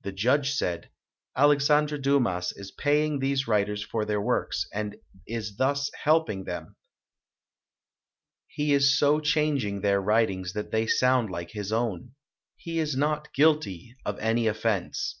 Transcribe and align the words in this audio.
The 0.00 0.12
judge 0.12 0.52
said, 0.54 0.88
"Alex 1.36 1.68
andre 1.68 1.98
Dumas 1.98 2.50
is 2.56 2.70
paying 2.70 3.18
these 3.18 3.46
writers 3.46 3.82
for 3.84 4.06
their 4.06 4.18
works 4.18 4.66
and 4.72 4.96
is 5.26 5.58
thus 5.58 5.90
helping 6.02 6.44
them. 6.44 6.76
He 8.46 8.72
is 8.72 8.98
so 8.98 9.20
chang 9.20 9.60
ing 9.60 9.80
their 9.82 10.00
writings 10.00 10.54
that 10.54 10.70
they 10.70 10.86
sound 10.86 11.28
like 11.28 11.50
his 11.50 11.72
own. 11.72 12.14
He 12.56 12.78
is 12.78 12.96
not 12.96 13.34
guilty 13.34 13.94
of 14.06 14.18
any 14.18 14.46
offense". 14.46 15.20